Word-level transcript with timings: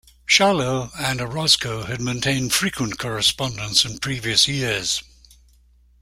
Charlot 0.27 0.89
and 0.97 1.21
Orozco 1.21 1.83
had 1.83 2.01
maintained 2.01 2.53
frequent 2.55 2.97
correspondence 2.97 3.85
in 3.85 3.99
previous 3.99 4.47
years. 4.47 5.03